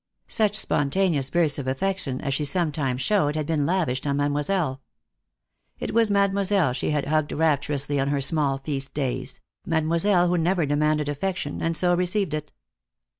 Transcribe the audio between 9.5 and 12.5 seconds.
Mademoiselle who never demanded affection, and so received